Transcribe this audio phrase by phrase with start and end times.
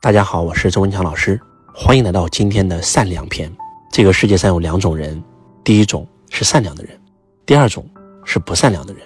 [0.00, 1.40] 大家好，我是周文强老师，
[1.74, 3.52] 欢迎来到今天的善良篇。
[3.90, 5.20] 这个世界上有两种人，
[5.64, 6.96] 第一种是善良的人，
[7.44, 7.84] 第二种
[8.24, 9.02] 是不善良的人。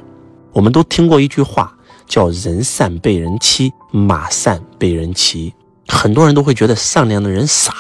[0.52, 1.74] 我们都听过一句话，
[2.06, 5.54] 叫“人善被人欺，马善被人骑”。
[5.88, 7.72] 很多人都会觉得善良的人傻，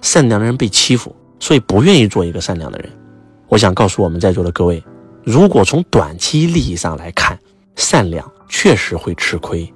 [0.00, 2.88] 善良的人被欺负，所以不愿意做一个善良的人。
[3.48, 4.80] 我想告诉我们在座的各位，
[5.24, 7.36] 如果从短期利益上来看，
[7.74, 9.74] 善良确实会吃亏，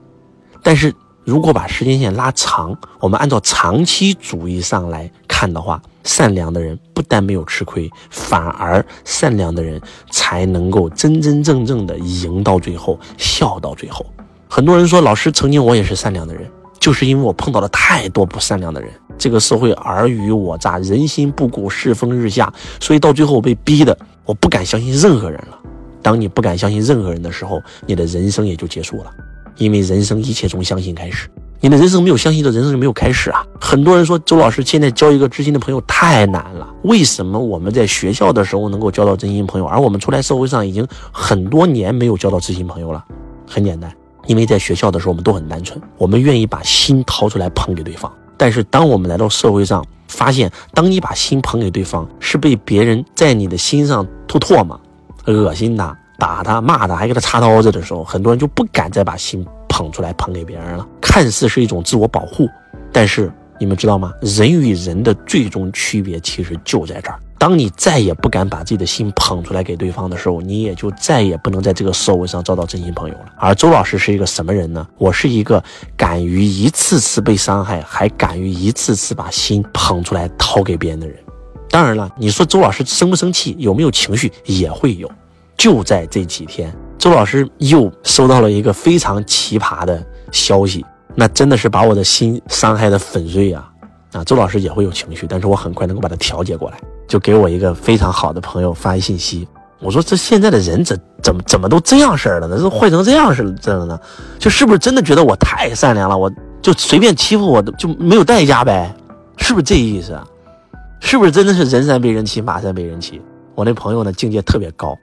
[0.63, 0.95] 但是。
[1.25, 14.05] 如果把时间线拉长，我们按照长期主义上来看的话，善良的人不但没有吃亏，反而善良的人才能够真真正正的赢到最后，笑到最后。
[14.49, 16.47] 很多人说，老师曾经我也是善良的人，
[16.79, 25.59] 就是因为我碰到了太多不善良的人，这个社会尔虞我诈，人心不古，世风日下，所以到最后我被逼的，我不敢相信任何人了。
[26.03, 29.11] 当你不敢相信任何人的时候，你的人生也就结束了。
[29.57, 31.29] 因为人生一切从相信开始，
[31.61, 33.47] 你的人生没有相信的人生就没有开始啊！
[33.61, 43.05] 很多人说周老师现在交一个知心的朋友太难了，为什么我们在学校的时候能够交到真心朋友，而我们出来社会上已经很多年没有交到知心朋友了？
[43.49, 43.91] 很简单，
[44.27, 48.13] 因为在学校的时候我们都很单纯，我们愿意把心掏出来捧给对方。
[48.37, 54.79] 但是当我们来到社会上，发现当你把心捧给对方，是被别人在你的心上吐唾沫，
[55.27, 55.97] 恶心他。
[56.17, 60.87] 打他、骂他，还给他插刀子的时候，很多人就不敢再把心捧出来捧给别人了。
[61.01, 62.49] 看似是一种自我保护，
[62.93, 64.13] 但是你们知道吗？
[64.21, 67.19] 人与人的最终区别其实就在这儿。
[67.37, 73.27] 当你再也不敢把自己的心捧出来给对方的时候，你也就再也不能在这个社会上找到真心朋友了。
[73.37, 74.87] 而周老师是一个什么人呢？
[74.97, 75.63] 我是一个
[75.97, 81.17] 敢于一次次被伤害，还敢于一次次把心捧出来掏给别人的人。
[81.69, 85.11] 当然了，你说周老师生不生气，有没有情绪，也会有。
[85.57, 90.03] 就在这几天，周老师又收到了一个非常奇葩的
[90.33, 90.83] 消息，
[91.15, 93.71] 那真的是把我的心伤害的粉碎啊！
[94.13, 99.47] 啊，周老师也会有情绪，但是我很快能够把它调节过来，就给我一个非常好的朋友发一信息，
[99.81, 102.57] 我说这现在的人怎怎么怎么都这样式儿了呢？
[102.59, 104.01] 这坏成这样似的呢？
[104.39, 106.17] 就是不是真的觉得我太善良了？
[106.17, 106.33] 我
[106.63, 108.91] 就随便欺负我就没有代价呗？
[109.37, 110.15] 是不是这意思？
[110.15, 110.27] 啊？
[111.01, 113.21] 是不是真的是人善被人欺，马善被人骑？
[113.55, 114.97] 我那朋友呢，境界特别高。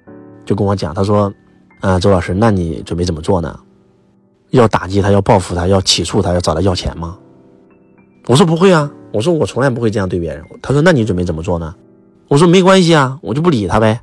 [0.43, 1.31] 就跟我讲，他说
[1.81, 3.59] ：“啊，周老师，那你准备怎么做呢？
[4.51, 7.17] 要打击他，要报复他，要起诉他，要找他要钱吗？”
[8.27, 11.73] 我说：“不会啊，我说我从来不会这样对别人。”他说：“那你准备怎么做呢？”
[12.29, 13.99] 我说：“没关系啊，我就不理他呗，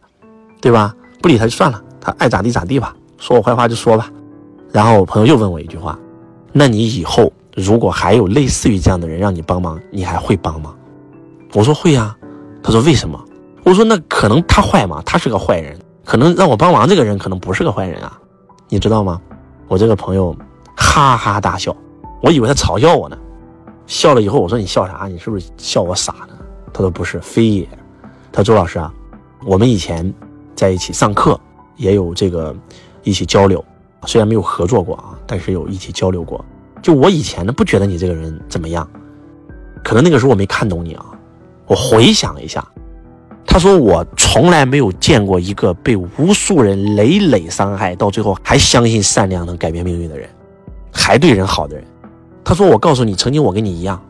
[0.60, 0.94] 对吧？
[1.22, 4.10] 不理他就算了，他爱咋地咋地吧，说我坏话就说吧。”
[4.72, 5.96] 然后我朋友又问我一句话
[6.52, 10.74] ：“那你以后如果还有类似于这样的人让你帮忙，你还会帮吗？”
[11.54, 12.16] 我说：“会呀。”
[12.60, 13.22] 他说：“为什么？”
[13.64, 18.18] 我说：“那可能他坏嘛，他是个坏人。”可能让我帮忙这个人可能不是个坏人啊，
[18.70, 19.20] 你知道吗？
[19.68, 20.34] 我这个朋友
[20.74, 21.76] 哈哈大笑，
[22.22, 23.18] 我以为他嘲笑我呢。
[23.86, 25.06] 笑了以后，我说你笑啥？
[25.06, 26.30] 你是不是笑我傻呢？
[26.72, 27.68] 他说不是，非也。
[28.32, 28.90] 他说周老师啊，
[29.44, 30.10] 我们以前
[30.54, 31.38] 在一起上课，
[31.76, 32.56] 也有这个
[33.02, 33.62] 一起交流，
[34.06, 36.42] 虽然没有合作过啊，但是有一起交流过。
[36.80, 38.88] 就我以前呢，不觉得你这个人怎么样，
[39.84, 41.04] 可能那个时候我没看懂你啊。
[41.66, 42.66] 我回想一下。
[43.50, 50.28] 他说：“我从来没有见过一个被无数人累累伤害，到最后还相信善良能改变命运的人，
[50.92, 51.84] 还对人好的人。”
[52.44, 54.00] 他说：“我告诉你，曾经我跟你一样，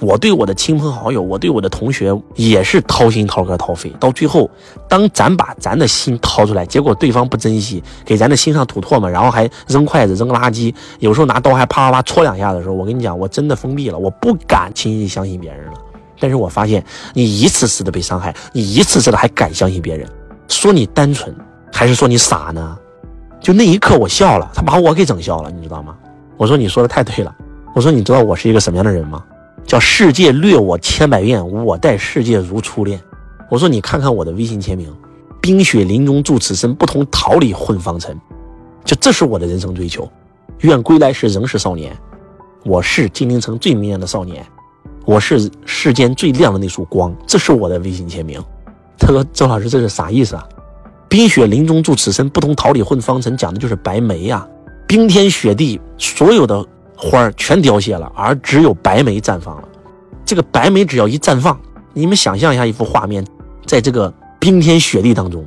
[0.00, 3.90] 我对我的亲朋好友，我对我的同学也是掏心掏肝掏肺。
[3.98, 4.48] 到最后，
[4.86, 15.72] 当咱把咱的心掏出来，结果对方不珍惜，给咱的心上吐唾沫，然后还扔筷子、扔垃圾，有时候拿刀还啪啪啪戳两下的时候，我跟你讲，我真的封闭了，我不敢轻易相信别人了。”
[16.18, 20.08] 但是我发现你一次次的被伤害，你一次次的还敢相信别人，
[20.48, 21.34] 说你单纯
[21.72, 22.78] 还是说你傻呢？
[23.40, 25.96] 就那一刻我笑了，他把我给整笑了，你知道吗？
[26.36, 27.34] 我说你说的太对了，
[27.74, 29.22] 我说你知道我是一个什么样的人吗？
[29.66, 33.00] 叫世界虐我千百遍，我待世界如初恋。
[33.50, 34.94] 我说你看看我的微信签名，
[35.40, 38.18] 冰雪林中住此身，不同桃李混芳尘。
[38.84, 40.10] 就这是我的人生追求，
[40.60, 41.96] 愿归来时仍是少年。
[42.64, 44.44] 我是金陵城最明艳的少年。
[45.04, 48.42] 我是世间最亮的那束光，这是我的微信签名。
[48.98, 50.48] 他说：“周老师，这是啥意思啊？
[51.10, 54.46] 冰雪林中住此身，不同桃李混芳尘，讲的就是白梅呀。
[54.86, 56.64] 冰天雪地，所有的
[56.96, 59.68] 花儿全凋谢了，而只有白梅绽放了。
[60.24, 61.58] 这个白梅只要一绽放，
[61.92, 63.22] 你们想象一下一幅画面，
[63.66, 65.44] 在这个冰天雪地当中，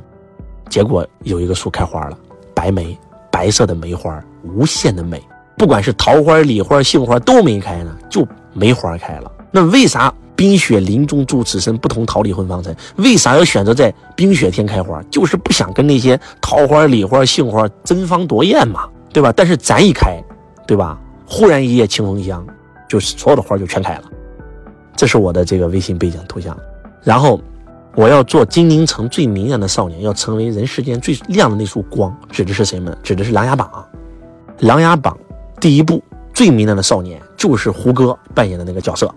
[0.70, 2.16] 结果有一个树开花了，
[2.54, 2.96] 白梅，
[3.30, 5.20] 白色的梅花，无限的美。
[5.56, 12.72] 不管是桃花、李花、杏花都没开呢，就梅花开了。”那为啥冰雪林中住此身，不同桃李混芳尘？
[12.94, 15.02] 为啥要选择在冰雪天开花？
[15.10, 19.32] 就是不想跟那些桃花、李花、杏花争芳夺艳嘛，对吧？
[19.34, 20.16] 但是咱一开，
[20.64, 20.96] 对吧？
[21.26, 22.46] 忽然一夜清风香，
[22.88, 24.02] 就是所有的花就全开了。
[24.94, 26.56] 这是我的这个微信背景图像。
[27.02, 27.40] 然后
[27.96, 32.96] 我要做金陵城最明亮的少年，要成为人世间最亮的那束光，指的是谁们？
[33.02, 33.68] 指的是《琅琊榜》。
[34.68, 35.18] 《琅琊榜》
[35.60, 36.00] 第一部
[36.32, 39.12] 最明亮的少年就是胡歌扮演的那个角色，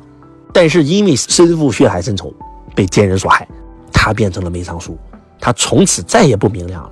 [0.53, 2.33] 但是因为身负血海深仇，
[2.75, 3.47] 被奸人所害，
[3.91, 4.97] 他变成了梅长苏，
[5.39, 6.91] 他从此再也不明亮了。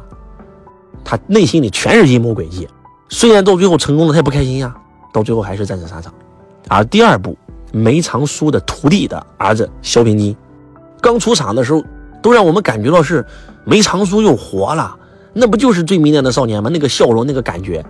[1.03, 2.67] 他内心里全是阴谋诡计，
[3.09, 4.75] 虽然到最后成功了，他也不开心呀，
[5.11, 6.13] 到最后还是战死沙场。
[6.67, 7.35] 而第二部
[7.71, 10.35] 梅长苏的徒弟的儿子萧平金，
[11.01, 11.83] 刚出场的时候，
[12.21, 13.25] 都让我们感觉到是
[13.65, 14.95] 梅长苏又活了，
[15.33, 16.69] 那不就是最明亮的少年吗？
[16.71, 17.83] 那个笑容，那个感觉。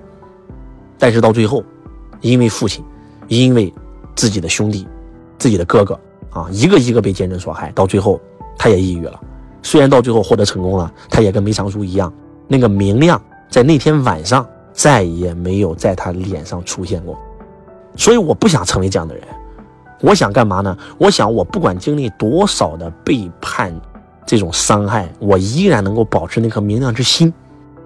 [0.98, 1.64] 但是到最后，
[2.22, 2.84] 因为父亲，
[3.28, 3.74] 因为
[4.16, 4.88] 自己的兄弟，
[5.40, 6.00] 自己的哥哥
[6.30, 8.20] 啊，一个一个被奸人所害，到最后
[8.58, 9.20] 他也抑郁了。
[9.64, 12.14] 虽然到最后获得成功了，他也跟梅长苏一样，
[12.48, 13.20] 那个明亮
[13.50, 17.18] 在那天晚上再也没有在他脸上出现过。
[17.96, 19.24] 所以我不想成为这样的人，
[20.02, 20.78] 我想干嘛呢？
[20.98, 23.74] 我想我不管经历多少的背叛，
[24.26, 27.34] 这种伤害，我依然能够保持那颗明亮之心。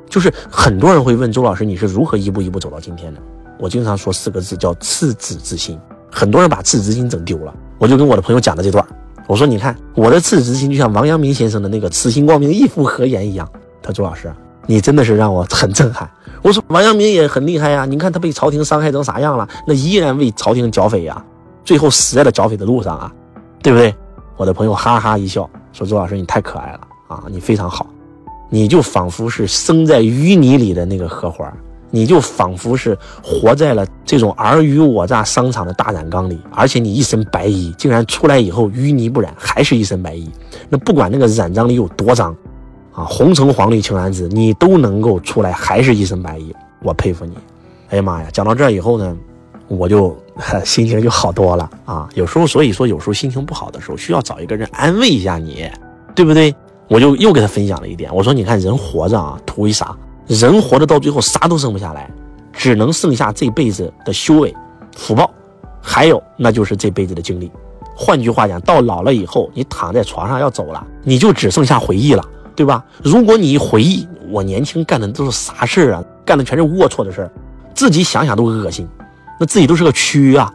[0.09, 3.19] 就是很多人会问周老师，你是如何一步一步走到今天的？
[3.57, 5.79] 我经常说四个字，叫赤子之心。
[6.13, 7.53] 很多人把赤子之心整丢了。
[7.79, 8.85] 我就跟我的朋友讲了这段，
[9.27, 13.49] 我说你看我的赤子之心，就像王阳明先生的那个此心光明，亦复何言一样。
[13.81, 14.31] 他说周老师，
[14.67, 16.09] 你真的是让我很震撼。
[16.41, 21.21] 我说王阳明也很厉害呀，你看他被朝廷伤害成啥样了，那依然为朝廷剿匪呀，
[21.65, 23.11] 最后死在了剿匪的路上啊，
[23.61, 23.93] 对不对？
[24.37, 27.85] 我的朋友哈哈一笑，说周老师你太可爱了啊，你非常好。
[28.49, 31.51] 你就仿佛是生在淤泥里的那个荷花，
[31.89, 40.29] 你就仿佛是活在了这种尔虞我诈商场的大染缸里，而且你一身白衣，竟然出来以后淤泥不染，还是一身白衣。
[40.69, 42.35] 那不管那个染缸里有多脏，
[42.91, 46.53] 啊，红橙黄绿青蓝紫，你都能够出来，还是一身白衣。
[46.81, 47.37] 我佩服你。
[47.89, 49.15] 哎呀妈呀，讲到这儿以后呢，
[49.67, 50.15] 我就
[50.65, 52.09] 心情就好多了啊。
[52.13, 55.69] 有时候，所以说有时候心情不好的时候，需要找一个人安慰一下你，
[56.13, 56.53] 对不对？
[56.89, 59.95] 我就又给他分享了一点，我说：“你看人活着啊，图一啥？
[60.27, 62.11] 人活着到最后啥都剩不下来，
[62.53, 64.55] 只能剩下这辈子的修为、
[64.95, 65.29] 福报，
[65.81, 67.51] 还有那就是这辈子的经历。
[67.95, 72.23] 换句话讲，到老了以后，你躺在床上要走了，你就只剩下回忆了，
[72.55, 72.85] 对吧？
[73.03, 77.31] 如果你一回忆我年轻干的都是啥事儿啊，干的全是龌龊的事儿，
[77.75, 78.87] 自己想想都恶心，
[79.39, 80.53] 那自己都是个蛆啊，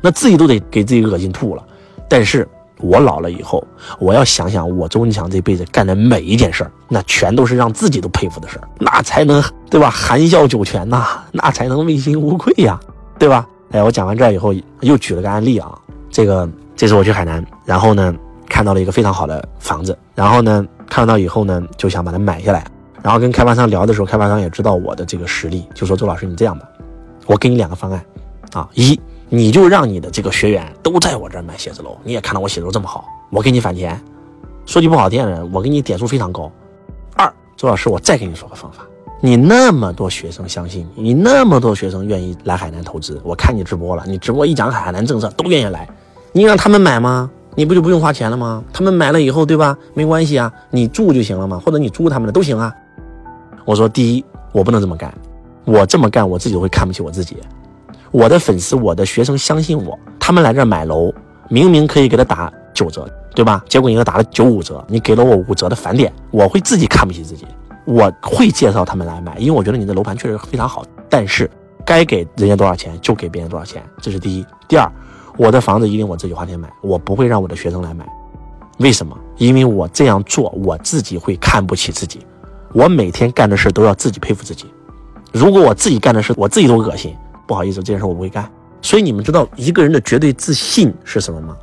[0.00, 1.62] 那自己都得给自己恶心吐了。
[2.08, 2.48] 但是。”
[2.82, 3.64] 我老了以后，
[3.98, 9.88] 我要想想我周文强这辈子干的每一件事儿，那全都是让自己都佩服的事儿，那才能对吧？
[9.88, 12.78] 含笑九泉呐，那才能问心无愧呀，
[13.18, 13.46] 对吧？
[13.70, 15.72] 哎，我讲完这以后，又举了个案例啊，
[16.10, 18.14] 这个这次我去海南，然后呢
[18.48, 22.64] 看到了一个非常好的房子，然后呢看到以后呢就想把它买下来，
[23.02, 26.66] 然后跟开发商聊的时候，开发商也知道我的这个实力，就说周老师你这样吧，
[27.26, 28.04] 我给你两个方案，
[28.52, 29.00] 啊一。
[29.34, 33.98] 你就让你的这个学员都在我这儿买写字楼，你也看到我写字楼这么好，我给你返钱。
[34.66, 36.52] 说句不好听的，我给你点数非常高。
[37.16, 38.84] 二，周老师，我再给你说个方法，
[39.22, 45.88] 你那么多学生相信你，你那么多学生愿意来海南投资，我看你直播了，你直播一讲海南政策都愿意来，
[46.32, 47.30] 你让他们买吗？
[47.54, 48.62] 你不就不用花钱了吗？
[48.70, 49.74] 他们买了以后，对吧？
[49.94, 52.70] 没关系啊，你住就行了嘛，或者你租他们的都行啊。
[53.64, 55.10] 我说第一，我不能这么干，
[55.64, 57.38] 我这么干我自己会看不起我自己。
[58.12, 61.12] 我的粉丝，我的学生相信我，他们来这儿买楼，
[61.48, 63.64] 明明可以给他打九折，对吧？
[63.68, 67.46] 结果你给他打了九五折，你给了我五折的返点，我会自己看不起自己，
[67.86, 70.84] 我会介绍他们来买，因为我觉得你的楼盘确实非常好。
[71.08, 71.50] 但是
[71.86, 74.46] 该给人家多少钱就给别人多少钱，这是第一。
[74.68, 74.86] 第二，
[75.38, 78.06] 我的房子一定我自己花钱买，我不会让我的学生来买。
[78.78, 79.16] 为什么？
[79.38, 82.20] 因为我这样做，我自己会看不起自己。
[82.74, 84.66] 我每天干的事都要自己佩服自己。
[85.32, 87.16] 如果我自己干的事，我自己都恶心。
[87.52, 88.50] 不好意思，这件事我不会干。
[88.80, 91.54] 所以你们知道一个人的绝对自信是什么吗？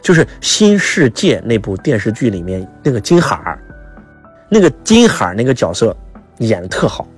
[0.00, 3.58] 就是《新世界》那部电视剧里面那个金海儿，
[4.48, 5.96] 那个金海儿那个角色
[6.38, 7.08] 演的特好。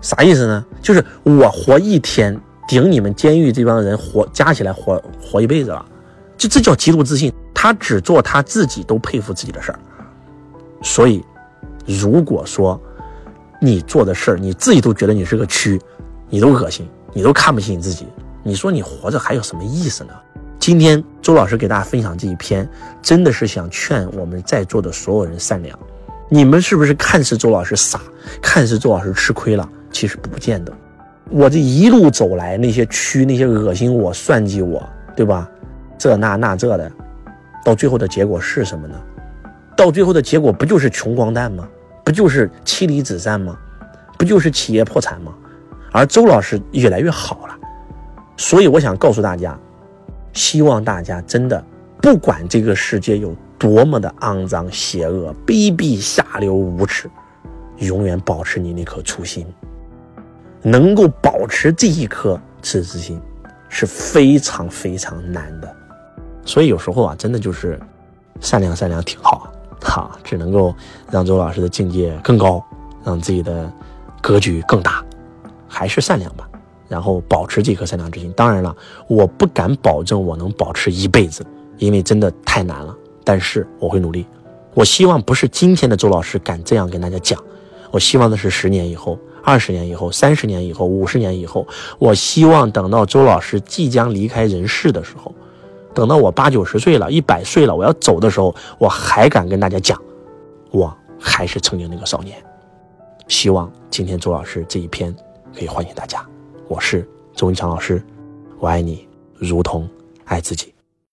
[0.00, 0.64] 啥意思呢？
[0.80, 5.84] 就是我活一天顶你们监狱这帮人活加起来活活一辈子了，
[6.36, 7.32] 就这叫极度自信。
[7.52, 9.78] 他只做他自己都佩服自己的事儿。
[10.80, 11.24] 所以，
[11.86, 12.80] 如果说
[13.60, 15.80] 你做的事儿你自己都觉得你是个蛆，
[16.28, 16.88] 你都恶心。
[17.16, 18.06] 你都看不起你自己，
[18.42, 20.12] 你说你活着还有什么意思呢？
[20.58, 22.68] 今天周老师给大家分享这一篇，
[23.00, 25.78] 真的是想劝我们在座的所有人善良。
[26.28, 27.98] 你们是不是看似周老师傻，
[28.42, 29.66] 看似周老师吃亏了？
[29.90, 30.70] 其实不见得。
[31.30, 35.50] 我这一路走来，那些蛆，那些恶心我、算计我，对吧？
[35.96, 36.92] 这那那这的，
[37.64, 38.94] 到最后的结果是什么呢？
[39.74, 41.66] 到最后的结果不就是穷光蛋吗？
[42.04, 43.56] 不就是妻离子散吗？
[44.18, 45.32] 不就是企业破产吗？
[45.96, 47.58] 而周老师越来越好了，
[48.36, 49.58] 所以我想告诉大家，
[50.34, 51.64] 希望大家真的
[52.02, 57.08] 不管这个世界有多么的肮脏、邪恶、卑鄙、下流、无耻，
[57.78, 59.46] 永远保持你那颗初心。
[60.60, 63.18] 能够保持这一颗赤子之心，
[63.70, 65.76] 是非常非常难的。
[66.44, 67.80] 所以有时候啊，真的就是
[68.40, 69.50] 善良善良挺好，
[69.80, 70.74] 哈，只能够
[71.10, 72.62] 让周老师的境界更高，
[73.02, 73.72] 让自己的
[74.20, 75.02] 格局更大，
[75.76, 76.48] 还是善良吧。
[76.88, 78.32] 然后保持这颗善良之心。
[78.36, 78.74] 当然了，
[79.08, 81.44] 我不敢保证我能保持一辈子，
[81.78, 82.96] 因为真的太难了。
[83.24, 84.24] 但是我会努力。
[84.72, 87.42] 我希望不是今天的周老师敢这样跟大家讲，
[87.90, 91.66] 我希望的是十年以后、二十年以后、三十年以后、五十年以后。
[91.98, 95.34] 我希望等到周老师即将离开人世的时候，
[95.92, 100.00] 等到我八九十岁了、一百岁了，我要走的时候，我还敢跟大家讲，
[100.70, 102.36] 我还是曾经那个少年。
[103.26, 105.12] 希望今天周老师这一篇
[105.56, 106.22] 可以欢迎大家。
[106.68, 108.04] 我是周文强老师，
[108.58, 109.08] 我爱你，
[109.38, 109.88] 如同
[110.26, 110.75] 爱自己。